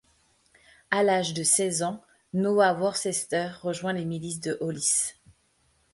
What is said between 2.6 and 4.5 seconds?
Worcester rejoint les milices